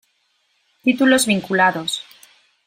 Títulos 0.83 1.27
vinculados 1.27 1.91